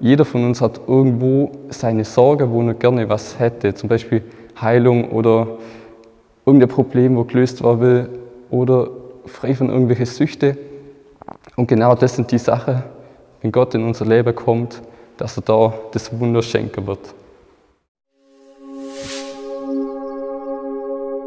[0.00, 3.74] jeder von uns hat irgendwo seine Sorge, wo er gerne was hätte.
[3.74, 4.22] Zum Beispiel
[4.60, 5.46] Heilung oder
[6.44, 8.08] irgendein Problem, wo gelöst werden will
[8.50, 8.88] oder
[9.26, 10.56] frei von irgendwelchen Süchte.
[11.56, 12.82] Und genau das sind die Sachen,
[13.40, 14.82] wenn Gott in unser Leben kommt,
[15.16, 17.14] dass er da das Wunder schenken wird.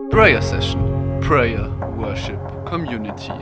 [0.10, 0.82] Prayer Session,
[1.22, 3.34] Prayer, Worship, Community.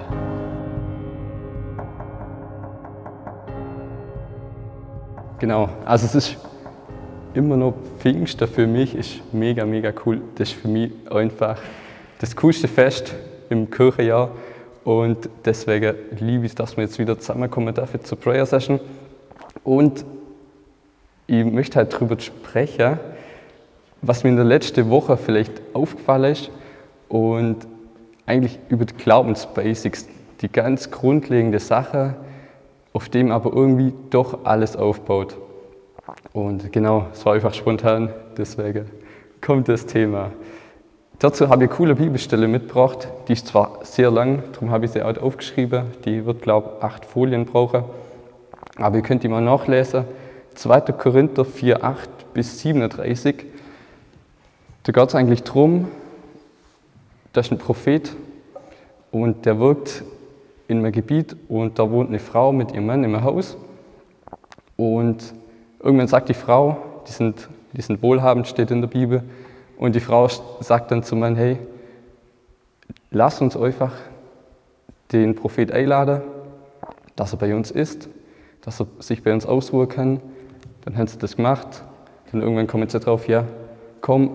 [5.43, 6.37] Genau, also es ist
[7.33, 10.21] immer noch Pfingsten für mich ist mega, mega cool.
[10.35, 11.57] Das ist für mich einfach
[12.19, 13.13] das coolste Fest
[13.49, 14.31] im Kirchenjahr
[14.85, 18.79] und deswegen liebe ich dass wir jetzt wieder zusammenkommen dürfen zur Prayer Session.
[19.65, 20.05] Und
[21.27, 22.97] ich möchte halt darüber sprechen,
[24.01, 26.51] was mir in der letzten Woche vielleicht aufgefallen ist
[27.09, 27.67] und
[28.25, 30.07] eigentlich über die Glaubensbasics,
[30.39, 32.15] die ganz grundlegende Sache,
[32.93, 35.37] auf dem aber irgendwie doch alles aufbaut.
[36.31, 38.85] Und genau, es war einfach spontan, deswegen
[39.41, 40.31] kommt das Thema.
[41.19, 44.91] Dazu habe ich eine coole Bibelstelle mitgebracht, die ist zwar sehr lang, darum habe ich
[44.91, 47.83] sie auch aufgeschrieben, die wird, glaube ich, acht Folien brauchen,
[48.77, 50.05] aber ihr könnt die mal nachlesen.
[50.55, 50.81] 2.
[50.93, 53.45] Korinther 4, 8 bis 37.
[54.83, 55.87] Da geht es eigentlich darum,
[57.31, 58.15] da ist ein Prophet
[59.11, 60.03] und der wirkt
[60.73, 63.57] in einem Gebiet und da wohnt eine Frau mit ihrem Mann im Haus
[64.75, 65.33] und
[65.81, 69.23] irgendwann sagt die Frau, die sind, die sind wohlhabend, steht in der Bibel,
[69.77, 70.27] und die Frau
[70.59, 71.57] sagt dann zum Mann, hey,
[73.11, 73.91] lass uns einfach
[75.11, 76.21] den Prophet einladen,
[77.15, 78.09] dass er bei uns ist,
[78.61, 80.19] dass er sich bei uns ausruhen kann.
[80.85, 81.83] Dann haben sie das gemacht.
[82.31, 83.45] Dann irgendwann kommen sie drauf, ja,
[84.01, 84.31] komm,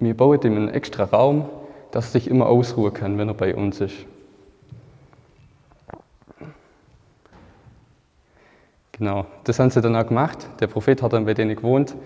[0.00, 1.48] wir bauen ihm einen extra Raum,
[1.90, 3.94] dass er sich immer ausruhen kann, wenn er bei uns ist.
[9.02, 10.46] Genau, das haben sie dann auch gemacht.
[10.60, 11.96] Der Prophet hat dann bei denen gewohnt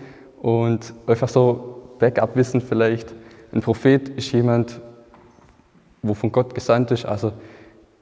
[0.41, 3.15] und einfach so Backup-Wissen vielleicht.
[3.53, 4.81] Ein Prophet ist jemand,
[6.01, 7.33] wo von Gott gesandt ist, also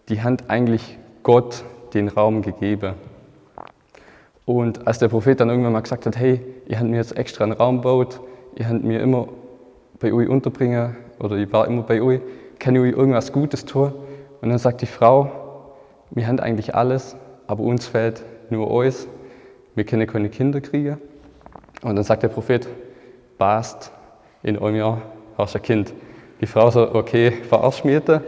[0.08, 2.94] die hat eigentlich Gott den Raum gegeben.
[4.44, 7.42] Und als der Prophet dann irgendwann mal gesagt hat, hey, ihr habt mir jetzt extra
[7.42, 8.20] einen Raum gebaut,
[8.54, 9.26] ihr habt mir immer
[9.98, 12.20] bei euch unterbringen oder ich war immer bei euch,
[12.60, 13.92] kann ich euch irgendwas Gutes tun?
[14.40, 15.32] Und dann sagt die Frau,
[16.12, 17.16] wir haben eigentlich alles,
[17.48, 19.06] aber uns fehlt nur euch,
[19.74, 20.98] wir können keine Kinder kriegen.
[21.82, 22.68] Und dann sagt der Prophet,
[23.38, 23.90] passt,
[24.42, 25.02] in einem Jahr
[25.36, 25.92] hast du ein Kind.
[26.40, 28.22] Die Frau so, okay, verarsch mich Dann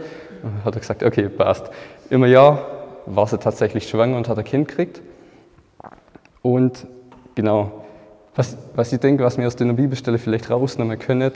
[0.63, 1.69] hat er gesagt, okay, passt.
[2.09, 2.65] Im Jahr
[3.05, 5.01] war sie tatsächlich schwanger und hat ein Kind gekriegt.
[6.41, 6.87] Und
[7.35, 7.85] genau,
[8.35, 11.31] was, was ich denke, was wir aus der Bibelstelle vielleicht rausnehmen können,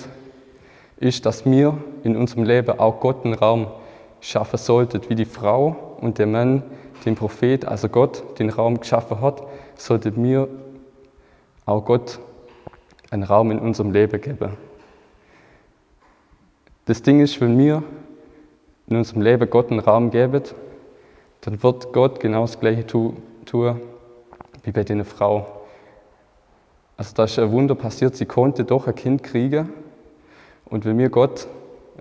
[0.98, 3.68] ist, dass wir in unserem Leben auch Gott einen Raum
[4.20, 6.64] schaffen sollten, wie die Frau und der Mann
[7.06, 9.44] den Prophet, also Gott, den Raum geschaffen hat,
[9.76, 10.48] sollten wir
[11.66, 12.20] auch Gott
[13.10, 14.54] einen Raum in unserem Leben geben.
[16.86, 17.84] Das Ding ist, wenn wir
[18.88, 20.44] in unserem Leben Gott einen Raum geben,
[21.42, 23.18] dann wird Gott genau das Gleiche tun
[24.64, 25.62] wie bei dieser Frau.
[26.98, 29.70] Also da ist ein Wunder passiert, sie konnte doch ein Kind kriegen.
[30.66, 31.48] Und wenn wir Gott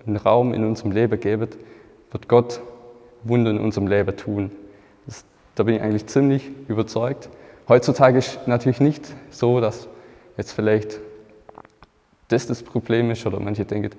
[0.05, 1.47] einen Raum in unserem Leben geben,
[2.11, 2.61] wird Gott
[3.23, 4.51] Wunder in unserem Leben tun.
[5.05, 5.23] Das,
[5.55, 7.29] da bin ich eigentlich ziemlich überzeugt.
[7.67, 9.87] Heutzutage ist natürlich nicht so, dass
[10.37, 10.99] jetzt vielleicht
[12.27, 13.91] das das Problem ist oder manche denken,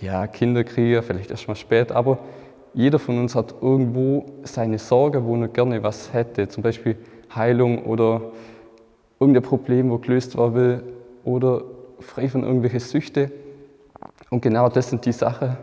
[0.00, 2.18] ja, Kinderkriege, vielleicht erst mal spät, aber
[2.74, 6.96] jeder von uns hat irgendwo seine Sorge, wo er gerne was hätte, zum Beispiel
[7.34, 8.32] Heilung oder
[9.20, 10.82] irgendein Problem, wo gelöst werden will
[11.24, 11.62] oder
[12.00, 13.30] frei von irgendwelchen Süchte.
[14.30, 15.56] Und genau das sind die Sachen,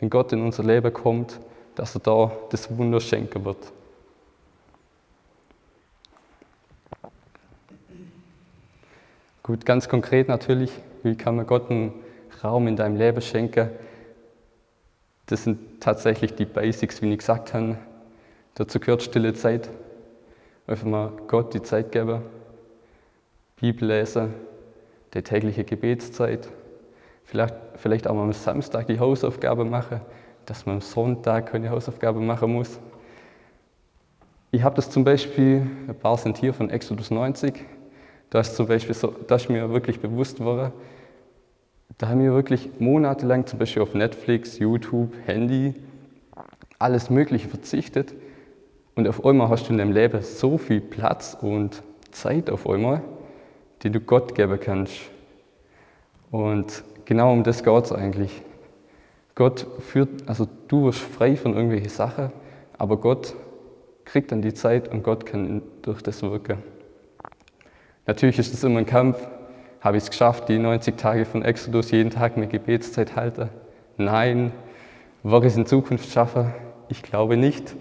[0.00, 1.38] wenn Gott in unser Leben kommt,
[1.74, 3.72] dass er da das Wunder schenken wird.
[9.46, 10.72] Gut, ganz konkret natürlich,
[11.04, 11.92] wie kann man Gott einen
[12.42, 13.70] Raum in deinem Leben schenken?
[15.26, 17.78] Das sind tatsächlich die Basics, wie ich gesagt habe.
[18.56, 19.70] Dazu gehört stille Zeit.
[20.66, 22.22] Einfach mal Gott die Zeit geben,
[23.54, 24.34] Bibel lesen,
[25.14, 26.48] die tägliche Gebetszeit.
[27.22, 30.00] Vielleicht, vielleicht auch mal am Samstag die Hausaufgabe machen,
[30.44, 32.80] dass man am Sonntag keine Hausaufgabe machen muss.
[34.50, 37.64] Ich habe das zum Beispiel, ein paar sind hier von Exodus 90,
[38.30, 40.72] da ist zum Beispiel so, da ist mir wirklich bewusst geworden,
[41.98, 45.74] da haben wir wirklich monatelang zum Beispiel auf Netflix, YouTube, Handy,
[46.78, 48.14] alles Mögliche verzichtet.
[48.94, 53.02] Und auf einmal hast du in deinem Leben so viel Platz und Zeit auf einmal,
[53.82, 54.94] die du Gott geben kannst.
[56.30, 58.42] Und genau um das geht es eigentlich.
[59.34, 62.32] Gott führt, also du wirst frei von irgendwelchen Sachen,
[62.78, 63.34] aber Gott
[64.04, 66.58] kriegt dann die Zeit und Gott kann durch das wirken.
[68.06, 69.18] Natürlich ist es immer ein Kampf.
[69.80, 73.48] Habe ich es geschafft, die 90 Tage von Exodus jeden Tag eine Gebetszeit halte?
[73.96, 74.52] Nein.
[75.22, 76.52] Werde ich es in Zukunft schaffen?
[76.88, 77.74] Ich glaube nicht.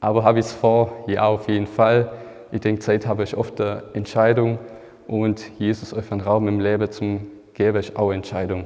[0.00, 1.04] Aber habe ich es vor?
[1.06, 2.10] Ja, auf jeden Fall.
[2.50, 4.58] Ich denke, Zeit habe ich oft eine Entscheidung
[5.06, 7.26] und Jesus euch einen Raum im Leben zum
[7.58, 8.64] geben, ist auch Entscheidung.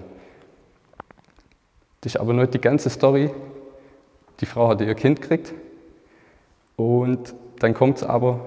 [2.03, 3.31] Das ist aber nicht die ganze Story.
[4.41, 5.53] Die Frau hat ihr Kind gekriegt
[6.77, 8.41] und dann kommt es aber,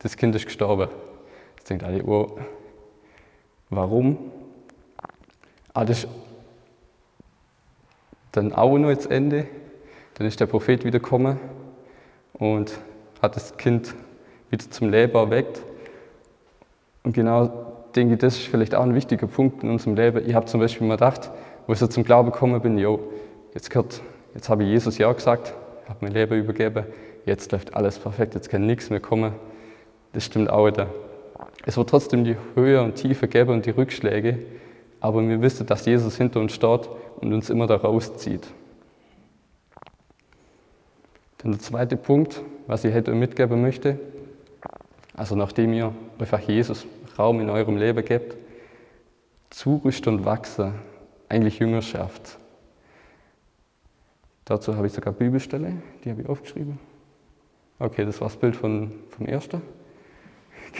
[0.00, 0.88] das Kind ist gestorben.
[1.66, 2.38] Jetzt denkt alle, oh,
[3.70, 4.18] warum?
[5.74, 6.08] Ah, das ist
[8.30, 9.48] dann auch noch das Ende.
[10.14, 11.40] Dann ist der Prophet wieder gekommen
[12.34, 12.78] und
[13.20, 13.96] hat das Kind
[14.48, 15.60] wieder zum Leben erweckt.
[17.02, 20.24] Und genau denke ich, das ist vielleicht auch ein wichtiger Punkt in unserem Leben.
[20.24, 21.32] Ich habe zum Beispiel mal gedacht,
[21.66, 23.00] wo ich so zum Glauben gekommen bin, jo,
[23.54, 24.02] jetzt, gehört,
[24.34, 25.52] jetzt habe ich Jesus Ja gesagt,
[25.88, 26.86] habe mein Leben übergeben,
[27.24, 29.32] jetzt läuft alles perfekt, jetzt kann nichts mehr kommen.
[30.12, 30.86] Das stimmt auch wieder.
[31.66, 34.38] Es wird trotzdem die Höhe und Tiefe geben und die Rückschläge,
[35.00, 38.46] aber wir wissen, dass Jesus hinter uns steht und uns immer da rauszieht.
[41.38, 43.98] Dann der zweite Punkt, was ich heute mitgeben möchte,
[45.14, 46.86] also nachdem ihr einfach Jesus
[47.18, 48.36] Raum in eurem Leben gebt,
[49.50, 50.72] zurüsten und wachsen,
[51.28, 52.38] eigentlich Jüngerschaft.
[54.44, 55.72] Dazu habe ich sogar Bibelstelle,
[56.04, 56.78] die habe ich aufgeschrieben.
[57.80, 59.62] Okay, das war das Bild von, vom ersten.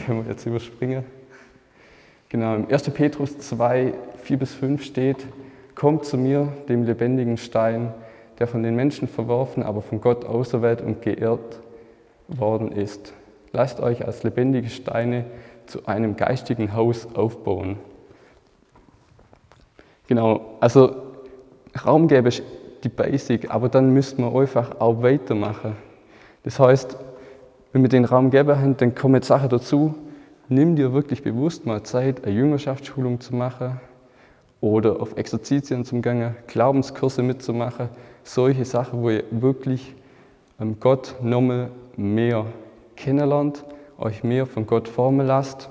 [0.04, 1.04] Können wir jetzt überspringen.
[2.28, 2.90] Genau, im 1.
[2.90, 5.26] Petrus 2, 4 bis 5 steht,
[5.76, 7.92] Kommt zu mir, dem lebendigen Stein,
[8.38, 11.60] der von den Menschen verworfen, aber von Gott auserwählt und geehrt
[12.28, 13.12] worden ist.
[13.52, 15.26] Lasst euch als lebendige Steine
[15.66, 17.76] zu einem geistigen Haus aufbauen.
[20.08, 20.96] Genau, also
[21.84, 22.42] Raum gäbe ich
[22.82, 25.76] die Basic, aber dann müsste man einfach auch weitermachen.
[26.42, 26.96] Das heißt,
[27.76, 29.94] wenn wir den Raum geben haben, dann kommen Sachen dazu.
[30.48, 33.78] Nimm dir wirklich bewusst mal Zeit, eine Jüngerschaftsschulung zu machen
[34.62, 37.90] oder auf Exerzitien zu gehen, Glaubenskurse mitzumachen.
[38.24, 39.94] Solche Sachen, wo ihr wirklich
[40.80, 41.68] Gott nochmal
[41.98, 42.46] mehr
[42.96, 43.62] kennenlernt
[43.98, 45.68] euch mehr von Gott formen lasst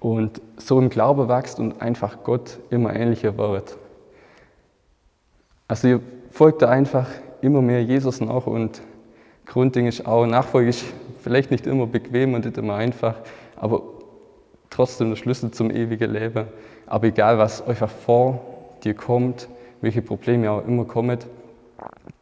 [0.00, 3.78] und so im Glauben wächst und einfach Gott immer ähnlicher wird.
[5.66, 6.00] Also ihr
[6.30, 7.06] folgt da einfach
[7.40, 8.82] immer mehr Jesus nach und
[9.46, 10.84] Grundding ist auch, Nachfolge ist
[11.20, 13.16] vielleicht nicht immer bequem und nicht immer einfach,
[13.56, 13.82] aber
[14.70, 16.46] trotzdem der Schlüssel zum ewigen Leben.
[16.86, 18.40] Aber egal, was euch vor
[18.82, 19.48] dir kommt,
[19.80, 21.18] welche Probleme auch immer kommen,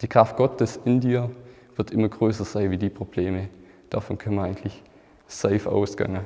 [0.01, 1.29] die Kraft Gottes in dir
[1.75, 3.49] wird immer größer sein wie die Probleme.
[3.89, 4.81] Davon können wir eigentlich
[5.27, 6.19] safe ausgehen.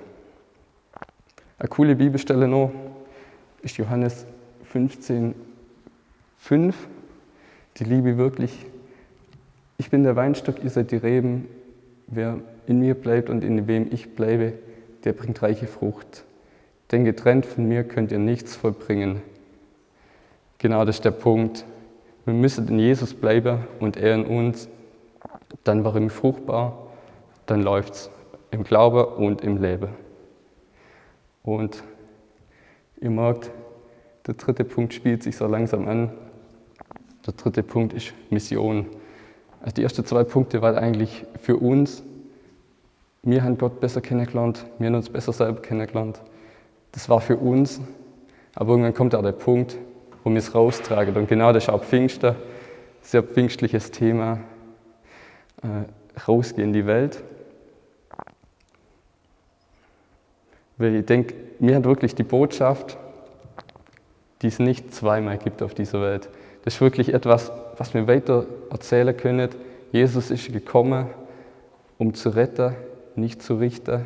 [1.57, 2.71] Eine coole Bibelstelle noch
[3.61, 4.25] ist Johannes
[4.63, 5.33] 15,
[6.37, 6.75] 5.
[7.77, 8.65] Die Liebe wirklich.
[9.77, 11.47] Ich bin der Weinstock, ihr seid die Reben.
[12.07, 14.53] Wer in mir bleibt und in wem ich bleibe,
[15.03, 16.23] der bringt reiche Frucht.
[16.91, 19.21] Denn getrennt von mir könnt ihr nichts vollbringen.
[20.59, 21.65] Genau das ist der Punkt.
[22.25, 24.69] Wir müssen in Jesus bleiben und er in uns.
[25.63, 26.85] Dann war wir fruchtbar
[27.45, 28.09] dann läuft es
[28.51, 29.89] im Glaube und im Leben.
[31.43, 31.83] Und
[32.99, 33.51] ihr merkt,
[34.25, 36.11] der dritte Punkt spielt sich so langsam an.
[37.25, 38.87] Der dritte Punkt ist Mission.
[39.65, 42.03] Also die ersten zwei Punkte waren eigentlich für uns.
[43.23, 46.21] Wir haben Gott besser kennengelernt, wir haben uns besser selber kennengelernt.
[46.91, 47.81] Das war für uns.
[48.53, 49.75] Aber irgendwann kommt auch der Punkt,
[50.23, 51.15] wo wir es raustragen.
[51.15, 52.35] Und genau das ist auch Pfingsten,
[53.01, 54.39] sehr pfingstliches Thema.
[55.63, 57.23] Äh, rausgehen in die Welt.
[60.77, 62.97] Weil ich denke, mir hat wirklich die Botschaft,
[64.43, 66.29] die es nicht zweimal gibt auf dieser Welt.
[66.65, 69.49] Das ist wirklich etwas, was wir weiter erzählen können.
[69.91, 71.05] Jesus ist gekommen,
[71.99, 72.73] um zu retten,
[73.15, 74.05] nicht zu richten.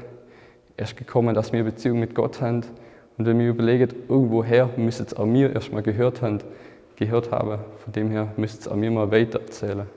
[0.75, 2.63] Er ist gekommen, dass wir Beziehung mit Gott haben.
[3.17, 6.39] Und wenn wir überlegen, irgendwoher müsste es auch mir erstmal gehört haben,
[6.97, 7.59] gehört haben.
[7.81, 9.87] Von dem her müsste es auch mir mal weiter erzählen.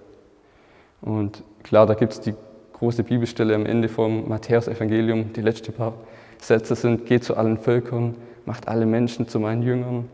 [1.00, 2.34] Und klar, da gibt es die
[2.74, 5.94] große Bibelstelle am Ende vom Matthäus-Evangelium, die letzte paar
[6.38, 8.14] Sätze sind, geht zu allen Völkern,
[8.46, 10.08] macht alle Menschen zu meinen Jüngern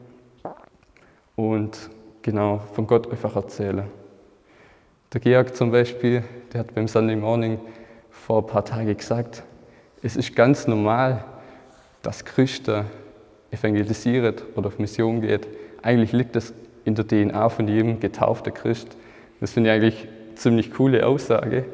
[1.36, 1.90] und
[2.28, 3.84] genau von Gott einfach erzählen.
[5.14, 7.58] Der Georg zum Beispiel, der hat beim Sunday Morning
[8.10, 9.42] vor ein paar Tagen gesagt,
[10.02, 11.24] es ist ganz normal,
[12.02, 12.84] dass Christen
[13.50, 15.48] evangelisieren oder auf Mission geht.
[15.80, 16.52] Eigentlich liegt das
[16.84, 18.94] in der DNA von jedem getauften Christ.
[19.40, 21.64] Das finde ich eigentlich eine ziemlich coole Aussage.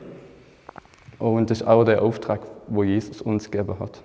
[1.18, 4.04] Und das ist auch der Auftrag, wo Jesus uns gegeben hat.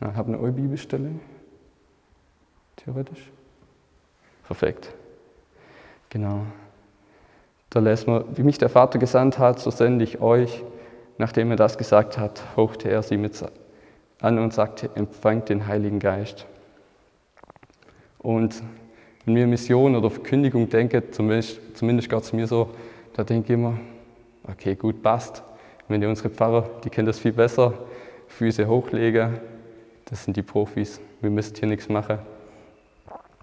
[0.00, 1.12] Na, haben eine Bibelstelle?
[2.76, 3.32] Theoretisch?
[4.48, 4.92] Perfekt.
[6.08, 6.40] Genau.
[7.70, 10.64] Da lesen wir, wie mich der Vater gesandt hat, so sende ich euch.
[11.18, 13.44] nachdem er das gesagt hat, hochte er sie mit
[14.20, 16.46] an und sagte, empfangt den Heiligen Geist.
[18.18, 18.62] Und
[19.24, 22.70] wenn wir Mission oder Verkündigung denken, zumindest, zumindest geht es mir so,
[23.14, 23.78] da denke ich immer,
[24.44, 25.42] okay, gut, passt.
[25.88, 27.74] Wenn die unsere Pfarrer, die kennen das viel besser,
[28.28, 29.40] Füße hochlegen,
[30.04, 32.18] das sind die Profis, wir müssen hier nichts machen.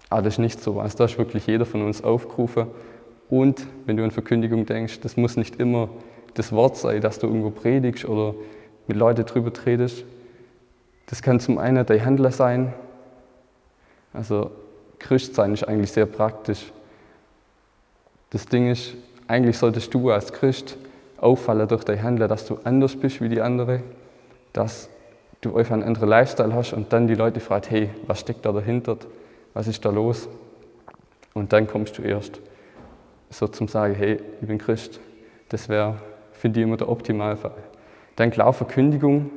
[0.08, 0.80] Aber das ist nicht so.
[0.80, 2.66] Also da ist wirklich jeder von uns aufgerufen.
[3.28, 5.88] Und wenn du an Verkündigung denkst, das muss nicht immer
[6.34, 8.34] das Wort sein, dass du irgendwo predigst oder
[8.86, 10.04] mit Leuten drüber redest.
[11.06, 12.72] Das kann zum einen dein Handler sein.
[14.12, 14.50] Also
[14.98, 16.72] Christsein ist eigentlich sehr praktisch.
[18.30, 18.94] Das Ding ist,
[19.28, 20.76] eigentlich solltest du als Christ
[21.18, 23.82] auffallen durch dein Handeln, dass du anders bist wie die anderen,
[24.52, 24.88] dass
[25.40, 28.52] du einfach einen anderen Lifestyle hast und dann die Leute fragen, hey, was steckt da
[28.52, 28.96] dahinter?
[29.56, 30.28] Was ist da los?
[31.32, 32.42] Und dann kommst du erst
[33.30, 35.00] so zum Sagen, hey, ich bin Christ.
[35.48, 35.96] Das wäre,
[36.32, 37.56] finde ich, immer der Optimalfall.
[38.16, 39.30] Dann klar Verkündigung.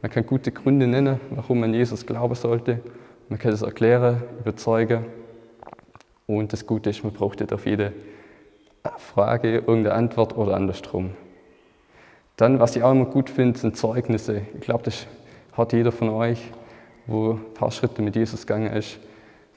[0.00, 2.80] Man kann gute Gründe nennen, warum man Jesus glauben sollte.
[3.28, 5.04] Man kann es erklären, überzeugen.
[6.26, 7.92] Und das Gute ist, man braucht nicht auf jede
[8.96, 11.10] Frage irgendeine Antwort oder andersrum.
[12.36, 14.40] Dann, was ich auch immer gut finde, sind Zeugnisse.
[14.54, 15.06] Ich glaube, das
[15.52, 16.40] hat jeder von euch,
[17.06, 18.98] wo ein paar Schritte mit Jesus gegangen ist,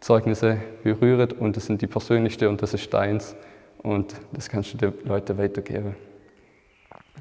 [0.01, 3.35] Zeugnisse berührt und das sind die persönlichsten und das ist deins
[3.83, 5.95] und das kannst du den Leuten weitergeben.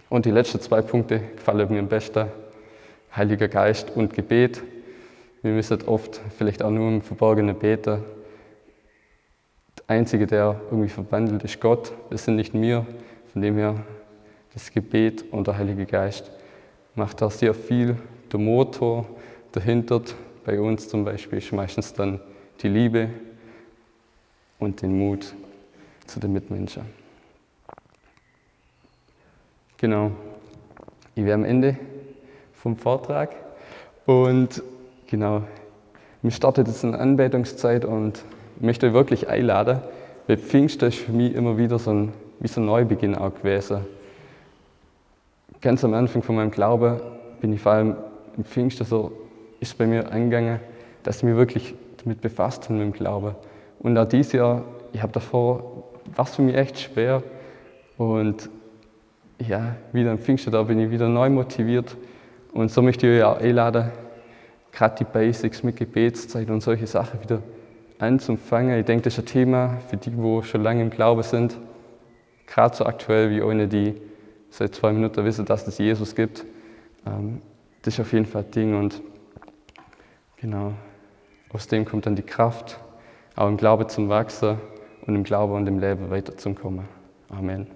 [0.09, 2.27] Und die letzten zwei Punkte gefallen mir am besten.
[3.15, 4.63] Heiliger Geist und Gebet.
[5.43, 8.03] Wir müssen oft vielleicht auch nur im Verborgenen beten.
[9.79, 11.93] Der Einzige, der irgendwie verwandelt, ist Gott.
[12.11, 12.87] Das sind nicht wir.
[13.33, 13.77] Von dem her,
[14.55, 16.31] das Gebet und der Heilige Geist
[16.95, 17.97] macht da sehr viel.
[18.33, 19.07] Der Motor
[19.53, 20.03] dahinter,
[20.45, 22.21] bei uns zum Beispiel, ist meistens dann
[22.63, 23.09] die Liebe
[24.59, 25.35] und den Mut
[26.07, 26.83] zu den Mitmenschen.
[29.79, 30.13] Genau.
[31.15, 31.77] Ich wäre am Ende
[32.53, 33.35] vom Vortrag
[34.05, 34.63] und
[35.07, 35.43] genau,
[36.23, 38.23] mir startet jetzt eine Anbetungszeit und
[38.61, 39.81] möchte euch wirklich einladen,
[40.27, 43.87] weil Pfingsten ist für mich immer wieder so ein, wie so ein Neubeginn auch gewesen.
[45.63, 47.01] Ganz am Anfang von meinem Glauben
[47.41, 47.97] bin ich vor allem
[48.37, 49.13] im Pfingsten so,
[49.61, 50.61] ist bei mir angegangen,
[51.03, 53.35] dass ich mich wirklich damit befasst habe mit dem Glauben.
[53.79, 57.23] Und auch dieses Jahr, ich habe davor, war es für mich echt schwer
[57.97, 58.49] und
[59.39, 61.97] ja, wieder am Pfingsten, da bin ich wieder neu motiviert.
[62.53, 63.91] Und so möchte ich euch auch einladen,
[64.73, 67.43] gerade die Basics mit Gebetszeit und solche Sachen wieder
[67.99, 68.79] anzufangen.
[68.79, 71.57] Ich denke, das ist ein Thema für die, die schon lange im Glauben sind.
[72.47, 73.95] Gerade so aktuell wie ohne die
[74.51, 76.45] seit zwei Minuten wissen, dass es Jesus gibt.
[77.07, 77.41] Ähm,
[77.83, 79.01] das ist auf jeden Fall ein Ding und
[80.37, 80.73] genau,
[81.53, 82.79] aus dem kommt dann die Kraft,
[83.37, 84.59] auch im Glaube zum Wachsen
[85.07, 86.89] und im Glaube und im Leben weiterzukommen.
[87.29, 87.67] Amen.